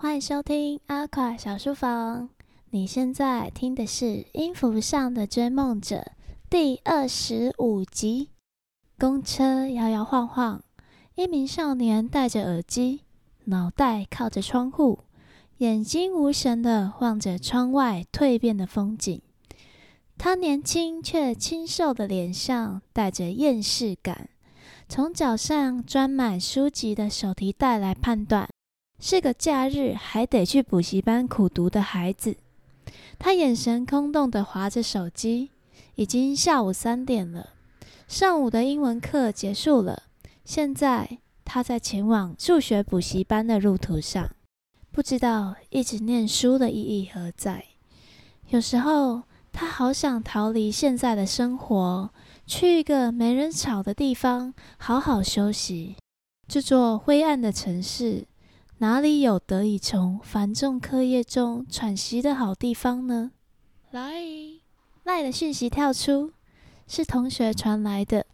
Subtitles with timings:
[0.00, 2.28] 欢迎收听阿卡小书房。
[2.70, 5.96] 你现在听的是《音符上的追梦者》
[6.48, 8.28] 第二十五集。
[8.96, 10.62] 公车摇摇晃晃，
[11.16, 13.00] 一名少年戴着耳机，
[13.46, 15.00] 脑袋靠着窗户，
[15.56, 19.20] 眼睛无神地望着窗外蜕变的风景。
[20.16, 24.28] 他年轻却清瘦的脸上带着厌世感，
[24.88, 28.48] 从脚上装满书籍的手提袋来判断，
[29.00, 32.36] 是个假日还得去补习班苦读的孩子。
[33.18, 35.50] 他眼神空洞地滑着手机，
[35.94, 37.50] 已经下午三点了，
[38.06, 40.04] 上午的英文课结束了。
[40.44, 44.30] 现在他在前往数学补习班的路途上，
[44.90, 47.64] 不知道一直念书的意义何在。
[48.48, 49.22] 有时候。
[49.50, 52.10] 他好想逃离现在的生活，
[52.46, 55.96] 去一个没人吵的地方好好休息。
[56.46, 58.24] 这座灰暗的城市，
[58.80, 63.32] 哪里有得以从繁重课业中喘息的好地方呢？
[63.90, 64.22] 来，
[65.02, 66.32] 赖的讯息跳出，
[66.86, 68.24] 是同学传来的。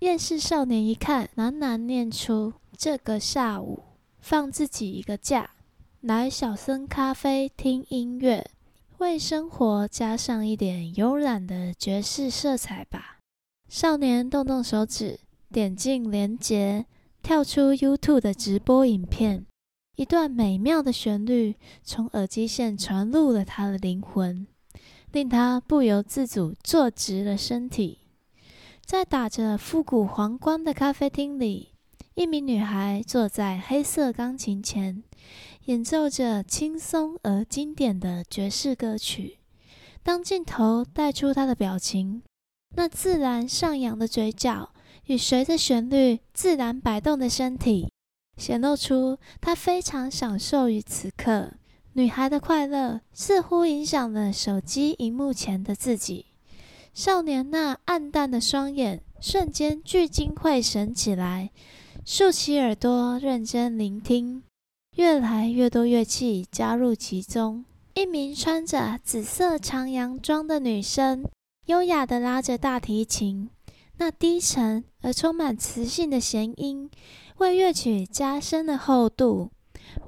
[0.00, 3.82] 厌世少年一看，喃喃念出：“这个下午
[4.18, 5.50] 放自己一个假，
[6.02, 8.50] 来小森咖啡听音乐。”
[8.98, 13.20] 为生活加上一点慵懒的爵士色彩吧。
[13.66, 15.20] 少年动动手指，
[15.50, 16.84] 点进连结，
[17.22, 19.46] 跳出 YouTube 的直播影片。
[20.00, 24.46] 一段美妙的旋律从耳机线传入了他的灵魂，
[25.12, 27.98] 令他不由自主坐直了身体。
[28.82, 31.74] 在打着复古皇冠的咖啡厅里，
[32.14, 35.02] 一名女孩坐在黑色钢琴前。
[35.66, 39.36] 演奏着轻松而经典的爵士歌曲。
[40.02, 42.22] 当镜头带出她的表情，
[42.74, 44.70] 那自然上扬的嘴角
[45.08, 47.92] 与随着旋律自然摆动的身体，
[48.40, 51.52] 显露出她非常享受于此刻。
[51.92, 56.26] 女孩的快乐似乎影响了手机荧幕前的自己。
[56.94, 61.50] 少年那暗淡的双眼瞬间聚精会神起来，
[62.04, 64.42] 竖起耳朵认真聆听。
[64.96, 67.64] 越来越多乐器加入其中，
[67.94, 71.24] 一名穿着紫色长洋装的女生，
[71.66, 73.50] 优雅地拉着大提琴，
[73.98, 76.90] 那低沉而充满磁性的弦音，
[77.40, 79.50] 为乐曲加深了厚度，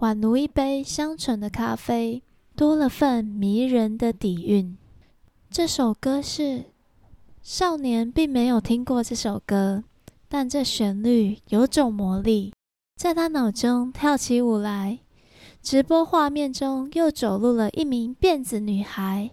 [0.00, 2.22] 宛如一杯香醇的咖啡，
[2.54, 4.76] 多了份迷人的底蕴。
[5.50, 6.66] 这首歌是
[7.40, 9.82] 少年并没有听过这首歌，
[10.28, 12.52] 但这旋律有种魔力。
[13.00, 14.98] 在他脑中跳起舞来，
[15.62, 19.30] 直播画面中又走入了一名辫子女孩，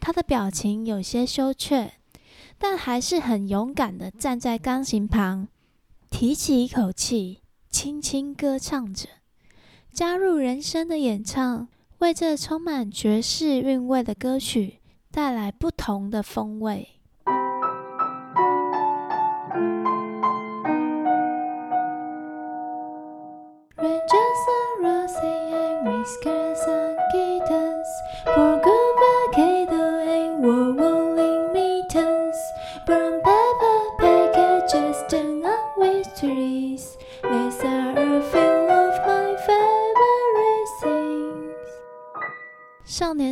[0.00, 1.92] 她的表情有些羞怯，
[2.58, 5.46] 但还是很勇敢地站在钢琴旁，
[6.10, 9.08] 提起一口气，轻轻歌唱着，
[9.92, 11.68] 加入人声的演唱，
[11.98, 14.80] 为这充满爵士韵味的歌曲
[15.10, 16.95] 带来不同的风味。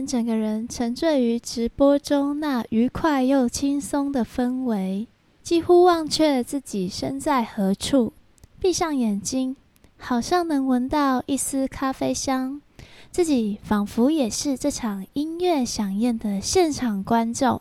[0.07, 5.07] 整个人沉醉于直播中那愉快又轻松的氛围，
[5.43, 8.13] 几乎忘却自己身在何处。
[8.61, 9.57] 闭上眼睛，
[9.99, 12.61] 好像能闻到一丝咖啡香，
[13.11, 17.61] 自己仿佛也是这场音乐响宴的现场观众，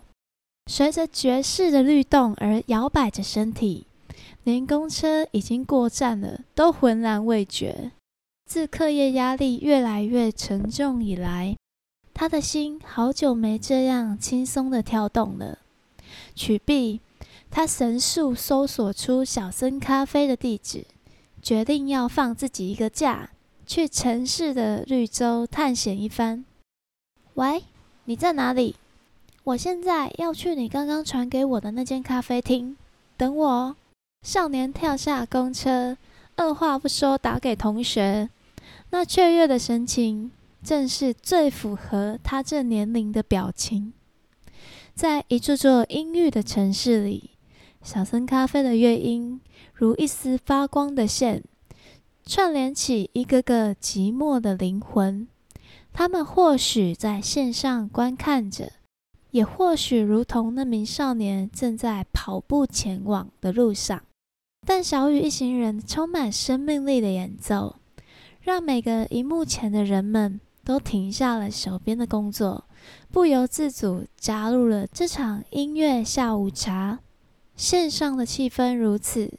[0.67, 3.85] 随着爵士的律动而摇摆着身体，
[4.43, 7.91] 连公车已经过站了都浑然未觉。
[8.45, 11.55] 自课业压力越来越沉重以来，
[12.13, 15.57] 他的心好久没这样轻松的跳动了。
[16.35, 16.99] 曲毕，
[17.49, 20.85] 他神速搜索出小森咖啡的地址，
[21.41, 23.31] 决定要放自己一个假，
[23.65, 26.45] 去城市的绿洲探险一番。
[27.33, 27.63] 喂，
[28.05, 28.75] 你在哪里？
[29.43, 32.77] 我现在要去你刚刚传给我的那间咖啡厅，
[33.17, 33.75] 等我哦。
[34.25, 35.97] 少年跳下公车，
[36.37, 38.29] 二话不说打给同学，
[38.91, 40.31] 那雀跃的神情。
[40.63, 43.93] 正是最符合他这年龄的表情。
[44.93, 47.31] 在一座座阴郁的城市里，
[47.81, 49.41] 小森咖啡的乐音
[49.73, 51.43] 如一丝发光的线，
[52.25, 55.27] 串联起一个个寂寞的灵魂。
[55.91, 58.71] 他们或许在线上观看着，
[59.31, 64.01] 也或许如同那名少年正在跑步前往的路上。
[64.65, 67.75] 但小雨一行人充满生命力的演奏。
[68.41, 72.65] 让每个荧幕前的人们都停下了手边的工作，
[73.11, 76.99] 不由自主加入了这场音乐下午茶。
[77.55, 79.31] 线上的气氛如此，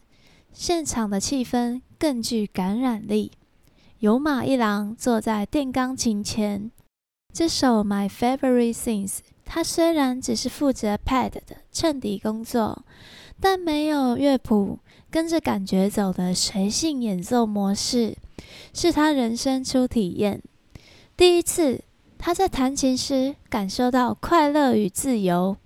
[0.53, 3.33] 现场的气氛更具感染力。
[3.99, 6.71] 有马一郎坐在电钢琴前，
[7.33, 12.85] 这首《My Favorite Things》，他虽然只是负责 pad 的衬底工作，
[13.41, 14.79] 但没有乐谱，
[15.11, 18.17] 跟着感觉走的随性演奏模式，
[18.75, 20.43] 是他人生初体验。
[21.17, 21.81] 第一次，
[22.19, 25.57] 他在弹琴时感受到快乐与自由，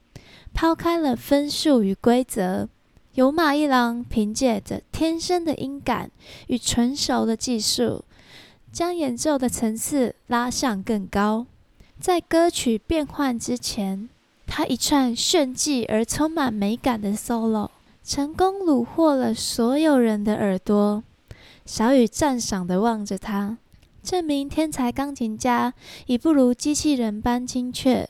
[0.52, 2.68] 抛开了分数与规则。
[3.14, 6.10] 有马一郎凭借着天生的音感
[6.48, 8.04] 与纯熟的技术。
[8.70, 11.46] 将演奏的层次拉向更高，
[11.98, 14.10] 在歌曲变换之前，
[14.46, 17.70] 他一串炫技而充满美感的 solo，
[18.04, 21.02] 成功虏获了所有人的耳朵。
[21.64, 23.56] 小雨赞赏地望着他，
[24.02, 25.74] 这名天才钢琴家
[26.06, 28.08] 已不如机器人般精确，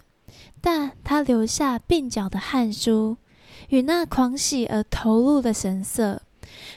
[0.60, 3.16] 但他留下鬓角的汗珠
[3.70, 6.22] 与那狂喜而投入的神色，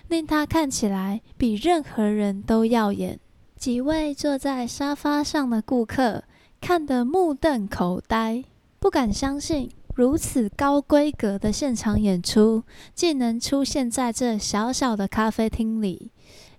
[0.08, 3.20] 令他看起来比任何人都耀眼。
[3.56, 6.24] 几位坐在沙发上的顾客
[6.60, 8.44] 看得目瞪口呆，
[8.80, 12.64] 不敢相信如此高规格的现场演出
[12.96, 16.12] 竟能出现在这小小的咖啡厅里。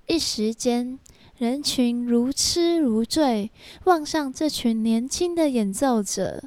[0.07, 0.99] 一时间，
[1.43, 3.51] 人群如痴如醉，
[3.87, 6.41] 望向这群年轻的演奏者。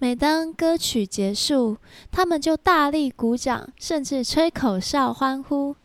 [0.00, 1.76] 每当歌曲结束，
[2.10, 5.76] 他们就大力鼓掌，甚至吹口哨欢呼。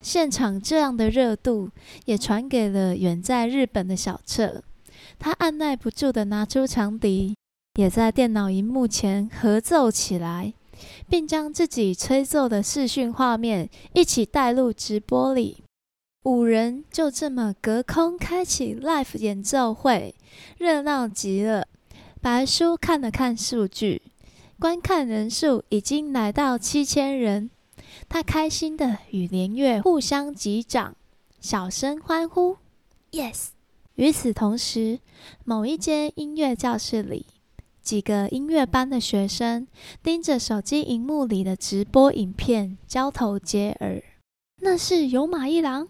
[0.00, 1.70] 现场这样的热度
[2.04, 4.62] 也传给了远在日本的小彻，
[5.18, 7.34] 他按捺不住地拿出长笛，
[7.80, 10.54] 也在电脑荧幕前合奏起来，
[11.08, 15.64] 并将自己吹奏的视讯画面一起带入直播里。
[16.28, 20.14] 五人就这么隔空开启 live 演奏会，
[20.58, 21.66] 热闹极了。
[22.20, 24.02] 白叔看了看数据，
[24.58, 27.48] 观看人数已经来到七千人。
[28.10, 30.94] 他开心的与连月互相击掌，
[31.40, 32.58] 小声欢呼
[33.10, 33.46] ：“Yes！”
[33.94, 34.98] 与此同时，
[35.46, 37.24] 某一间音乐教室里，
[37.80, 39.66] 几个音乐班的学生
[40.02, 44.02] 盯着手机荧幕里的直播影片，交头接耳。
[44.60, 45.88] 那是有马一郎，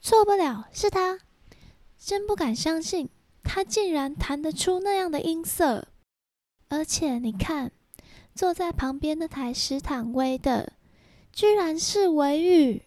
[0.00, 1.18] 错不了，是他！
[1.98, 3.10] 真不敢相信，
[3.42, 5.88] 他竟然弹得出那样的音色。
[6.68, 7.72] 而且你看，
[8.34, 10.72] 坐在旁边那台斯坦威的。
[11.32, 12.82] 居然是维宇，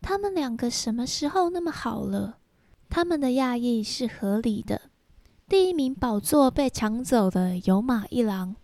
[0.00, 2.38] 他们两个什么时候那么好了？
[2.88, 4.80] 他们的讶异是合理的。
[5.48, 8.54] 第一名宝座被抢走的有马一郎，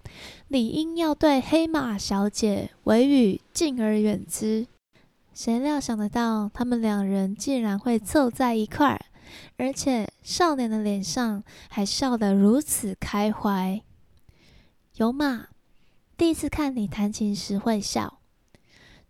[0.48, 4.66] 理应要对黑马小姐维宇敬而远之。
[5.36, 9.04] 谁料想得到，他们两人竟然会凑在一块儿，
[9.58, 13.82] 而且少年的脸上还笑得如此开怀。
[14.94, 15.48] 有马，
[16.16, 18.20] 第一次看你弹琴时会笑。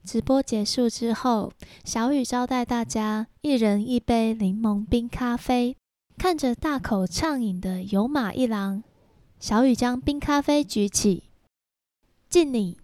[0.02, 1.52] 直播结束之后，
[1.84, 5.76] 小雨招待大家一人一杯柠檬冰咖啡。
[6.18, 8.82] 看着大口畅饮的有马一郎，
[9.38, 11.30] 小雨将冰咖啡举起，
[12.28, 12.78] 敬你，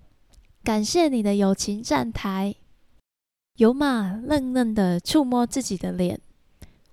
[0.63, 2.55] 感谢你的友情站台。
[3.57, 6.21] 有马愣愣的触摸自己的脸，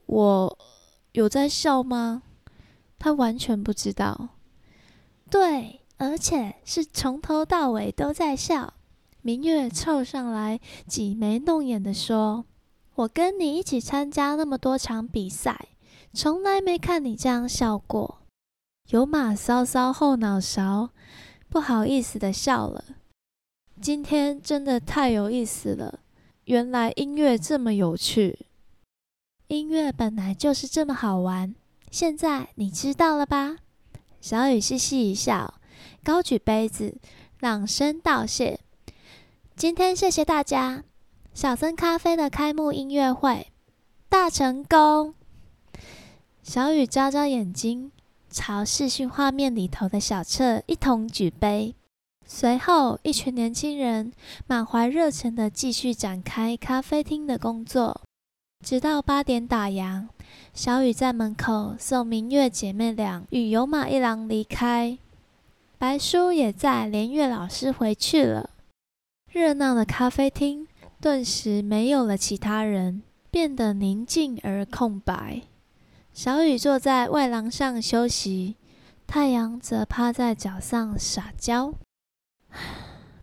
[0.06, 0.58] 我
[1.14, 2.24] 有在笑吗？
[2.98, 4.30] 他完全不知道。
[5.30, 8.74] 对，而且是从头到尾都在笑。
[9.22, 12.46] 明月凑上来，挤眉弄眼的说
[12.96, 15.70] ：“我跟你一起参加那么多场比赛，
[16.14, 18.20] 从来没看你这样笑过。”
[18.90, 20.90] 有马搔搔后脑勺，
[21.48, 22.84] 不好意思的笑了。
[23.80, 26.00] 今天真的太有意思了，
[26.50, 28.48] 原来音乐这么有趣。
[29.50, 31.54] 音乐本来就是这么好玩，
[31.92, 33.58] 现在你知道了吧？
[34.20, 35.62] 小雨嘻嘻一笑，
[36.04, 36.98] 高举杯子，
[37.40, 38.62] 朗声道谢。
[39.56, 40.84] 今天谢谢大家，
[41.36, 43.52] 小森咖啡的开幕音乐会
[44.10, 45.14] 大成功。
[46.42, 47.92] 小雨眨眨眼睛，
[48.32, 51.76] 朝视讯画面里头的小彻一同举杯。
[52.32, 54.14] 随后，一群年轻人
[54.46, 58.02] 满怀热忱地继续展开咖啡厅的工作，
[58.64, 60.08] 直到八点打烊。
[60.54, 65.00] 小雨在门口送明月姐妹俩与有马一郎离开，
[65.80, 68.52] 白叔也在连月老师回去了。
[69.32, 70.68] 热闹的咖啡厅
[71.02, 75.42] 顿时没有了其他人，变得宁静而空白。
[76.14, 78.56] 小雨坐在外廊上休息，
[79.08, 81.74] 太阳则趴在脚上撒娇。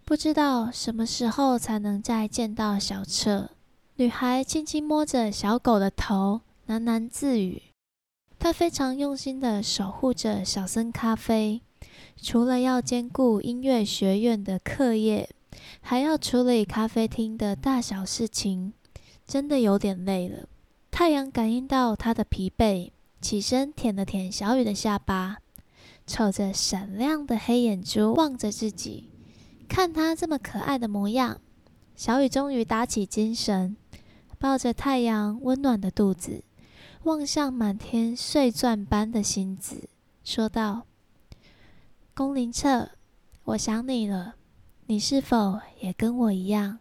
[0.07, 3.51] 不知道什么时候才能再见到小彻。
[3.97, 7.61] 女孩轻轻摸着小狗的头，喃喃自语。
[8.39, 11.61] 她非常用心地守护着小森咖啡，
[12.23, 15.29] 除了要兼顾音乐学院的课业，
[15.81, 18.75] 还要处理咖啡厅的大小事情，
[19.27, 20.49] 真的有点累了。
[20.93, 25.39] 太阳感应到她的疲惫，起身舔了舔小雨的下巴，
[26.07, 29.11] 瞅着闪亮的黑眼珠望着自己，
[29.69, 31.41] 看他这么可爱的模样，
[31.95, 33.77] 小雨终于打起精神，
[34.39, 36.45] 抱着太阳温暖的肚子，
[37.03, 39.89] 望向满天碎钻般的星子，
[40.25, 40.87] 说道
[42.15, 42.91] ：“宫林彻，
[43.45, 44.37] 我想你了，
[44.87, 46.79] 你是否也跟我一样，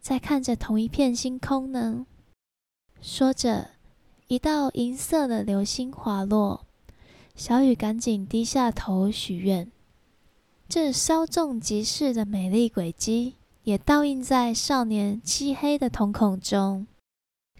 [0.00, 2.06] 在看着同一片星空呢？”
[3.00, 3.70] 说着，
[4.26, 6.66] 一道银色的流星滑落，
[7.34, 9.70] 小雨赶紧低下头许愿。
[10.68, 16.86] 这稍纵即逝的美丽轨迹，也倒映在少年漆黑的瞳孔中。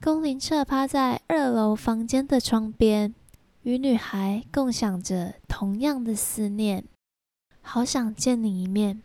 [0.03, 3.15] 宫林彻趴在二楼房间的窗边，
[3.63, 6.85] 与女孩共享着同样的思念。
[7.63, 9.03] 好想见你一面，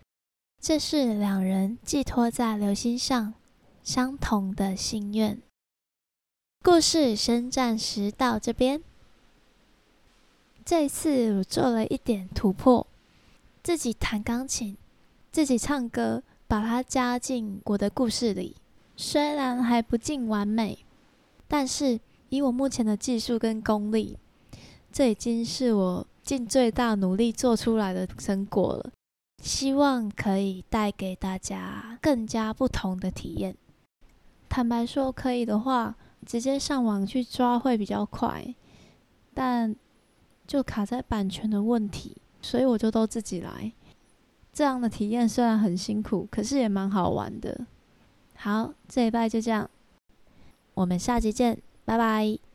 [0.60, 3.34] 这是两人寄托在流星上
[3.84, 5.42] 相同的心愿。
[6.62, 8.84] 故事先暂时到这边。
[10.66, 12.86] 这次我做了一点突破，
[13.64, 14.78] 自己弹钢琴，
[15.32, 18.58] 自己唱歌，把它加进我的故事里。
[18.96, 20.86] 虽然还不尽完美，
[21.48, 24.20] 但是以我目前的技术跟功力，
[24.92, 28.92] 这已经是我尽最大努力做出来的成果了。
[29.42, 33.56] 希望可以带给大家更加不同的体验。
[34.48, 35.96] 坦白说，可以的话。
[36.26, 38.56] 直接上网去抓会比较快，
[39.34, 39.76] 但
[40.48, 43.72] 就卡在版权的问题，所以我就都自己来。
[44.52, 47.66] 这样的体验虽然很辛苦，可是也蛮好玩的。
[48.36, 49.68] 好，这一拜就这样，
[50.76, 52.53] 我们下期见，拜拜。